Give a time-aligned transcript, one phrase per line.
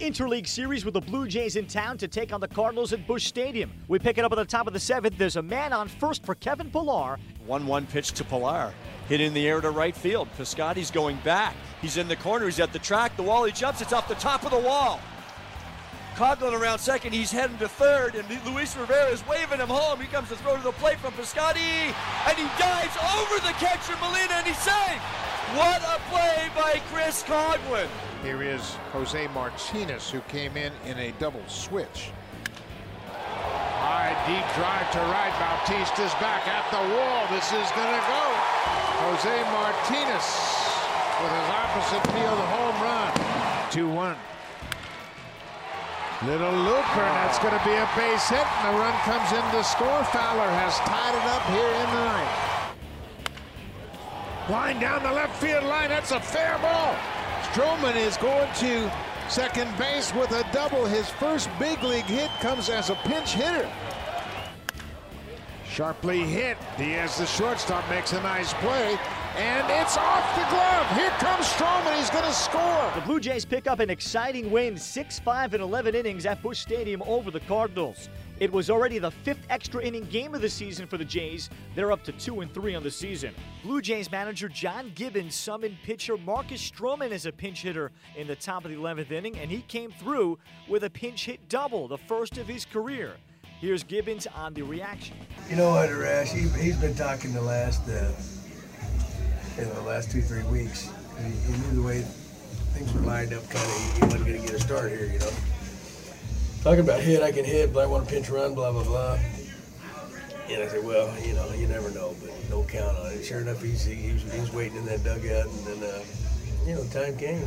[0.00, 3.24] Interleague series with the Blue Jays in town to take on the Cardinals at Busch
[3.24, 3.72] Stadium.
[3.88, 5.16] We pick it up at the top of the seventh.
[5.16, 7.18] There's a man on first for Kevin Pillar.
[7.46, 8.74] 1 1 pitch to Pillar.
[9.08, 10.28] Hit in the air to right field.
[10.36, 11.54] Piscotty's going back.
[11.80, 12.44] He's in the corner.
[12.44, 13.16] He's at the track.
[13.16, 13.44] The wall.
[13.44, 13.80] He jumps.
[13.80, 15.00] It's off the top of the wall.
[16.16, 17.14] Coghlan around second.
[17.14, 20.00] He's heading to third, and Luis Rivera is waving him home.
[20.00, 21.94] He comes to throw to the plate from Piscotty,
[22.28, 25.25] and he dives over the catcher Molina, and he's safe.
[25.54, 27.86] What a play by Chris Coghlan.
[28.22, 32.10] Here is Jose Martinez, who came in in a double switch.
[33.06, 35.30] High deep drive to right.
[35.38, 37.30] Bautista's back at the wall.
[37.30, 38.24] This is going to go.
[39.06, 40.26] Jose Martinez
[41.22, 43.70] with his opposite field home run.
[43.70, 44.16] 2 1.
[46.26, 49.44] Little looper, and that's going to be a base hit, and the run comes in
[49.54, 50.02] to score.
[50.10, 52.45] Fowler has tied it up here in the ninth.
[54.48, 56.94] Line down the left field line, that's a fair ball.
[57.50, 58.92] Stroman is going to
[59.28, 60.86] second base with a double.
[60.86, 63.68] His first big league hit comes as a pinch hitter.
[65.68, 66.56] Sharply hit.
[66.78, 68.96] Diaz, the shortstop, makes a nice play.
[69.36, 70.96] And it's off the glove.
[70.96, 71.98] Here comes Stroman.
[71.98, 72.92] He's going to score.
[72.94, 76.60] The Blue Jays pick up an exciting win, 6 5 in 11 innings at Busch
[76.60, 78.08] Stadium over the Cardinals.
[78.38, 81.48] It was already the fifth extra inning game of the season for the Jays.
[81.74, 83.34] They're up to 2 and 3 on the season.
[83.62, 88.36] Blue Jays manager John Gibbons summoned pitcher Marcus Stroman as a pinch hitter in the
[88.36, 91.96] top of the 11th inning, and he came through with a pinch hit double, the
[91.96, 93.14] first of his career.
[93.58, 95.16] Here's Gibbons on the reaction.
[95.48, 96.26] You know what, Arash?
[96.26, 98.12] He, he's been talking the last, uh,
[99.56, 100.90] you know, the last two, three weeks.
[101.18, 102.02] He, he knew the way
[102.74, 103.94] things were lined up, kind of.
[103.96, 105.30] He wasn't going to get a start here, you know.
[106.66, 109.18] Talking about hit, I can hit, but I want to pinch run, blah, blah, blah.
[110.50, 113.22] And I said, well, you know, you never know, but don't count on it.
[113.22, 116.02] Sure enough, he's, he, was, he was waiting in that dugout, and then, uh,
[116.66, 117.46] you know, time came.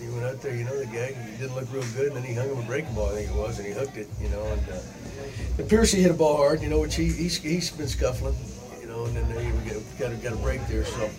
[0.00, 2.22] He went out there, you know, the guy, he didn't look real good, and then
[2.22, 4.28] he hung him a breaking ball, I think it was, and he hooked it, you
[4.28, 4.78] know, and uh,
[5.58, 8.36] and Piercy hit a ball hard, you know, which he, he's, he's been scuffling,
[8.80, 11.10] you know, and then he got, got, got a break there, so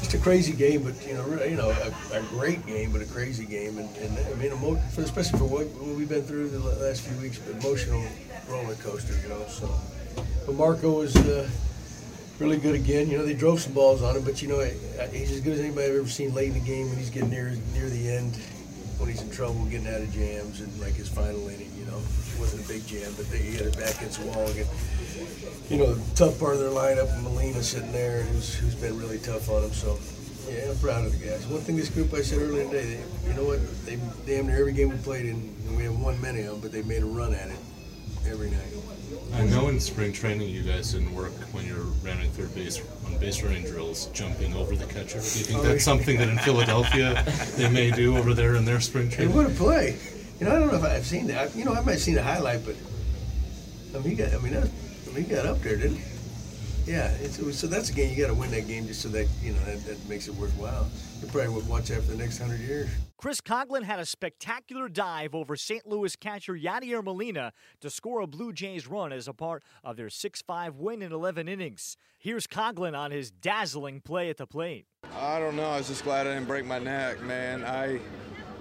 [0.00, 3.06] just a crazy game, but you know, you know, a, a, great game, but a
[3.06, 5.66] crazy game, and, and I mean, emo- for, especially for what,
[5.96, 8.04] we've been through the last few weeks, emotional
[8.48, 9.44] roller coaster, you know.
[9.48, 9.68] So,
[10.46, 11.48] but Marco was uh,
[12.38, 13.08] really good again.
[13.08, 14.60] You know, they drove some balls on him, but you know,
[15.12, 17.30] he's as good as anybody I've ever seen late in the game when he's getting
[17.30, 18.36] near near the end,
[18.98, 21.70] when he's in trouble, getting out of jams, and like his final inning.
[21.78, 24.26] You know, it wasn't a big jam, but they, he got it back against the
[24.26, 24.66] wall again.
[25.70, 29.18] You know, the tough part of their lineup, Molina sitting there, who's who's been really
[29.18, 29.72] tough on him.
[29.72, 29.98] So.
[30.46, 31.46] Yeah, I'm proud of the guys.
[31.46, 33.60] One thing this group, I said earlier today, they, you know what?
[33.86, 35.36] They damn near every game we played in,
[35.66, 37.56] and we haven't won many of them, but they made a run at it
[38.28, 38.60] every night.
[39.34, 43.18] I know in spring training you guys didn't work when you're running third base on
[43.18, 45.18] base running drills, jumping over the catcher.
[45.18, 47.24] Do you think oh, that's something that in Philadelphia
[47.56, 49.32] they may do over there in their spring training?
[49.32, 49.96] Hey, what a play!
[50.40, 51.54] You know, I don't know if I've seen that.
[51.56, 52.76] You know, I might have seen a highlight, but
[53.94, 54.34] I mean, he got.
[54.34, 54.68] I mean, that,
[55.08, 56.04] I mean, he got up there, didn't he?
[56.86, 59.26] Yeah, it's, so that's a game you got to win that game just so that
[59.42, 60.86] you know that, that makes it worthwhile.
[61.22, 62.90] You probably would watch that for the next hundred years.
[63.16, 65.86] Chris Coghlan had a spectacular dive over St.
[65.86, 70.08] Louis catcher Yadier Molina to score a Blue Jays run as a part of their
[70.08, 71.96] 6-5 win in 11 innings.
[72.18, 74.84] Here's Coghlan on his dazzling play at the plate.
[75.16, 75.70] I don't know.
[75.70, 77.64] I was just glad I didn't break my neck, man.
[77.64, 77.98] I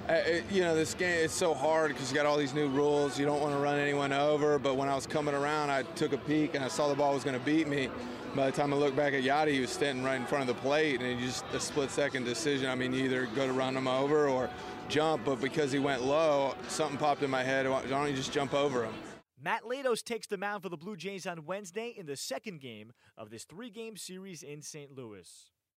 [0.10, 3.20] it, you know, this game it's so hard because you got all these new rules.
[3.20, 4.60] You don't want to run anyone over.
[4.60, 7.14] But when I was coming around, I took a peek and I saw the ball
[7.14, 7.90] was going to beat me.
[8.36, 10.56] By the time I looked back at Yadi, he was standing right in front of
[10.56, 12.68] the plate, and just a split-second decision.
[12.68, 14.50] I mean, you either go to run him over or
[14.90, 15.26] jump.
[15.26, 17.70] But because he went low, something popped in my head.
[17.70, 18.94] Why don't you just jump over him?
[19.40, 22.94] Matt Latos takes the mound for the Blue Jays on Wednesday in the second game
[23.18, 24.96] of this three-game series in St.
[24.96, 25.52] Louis.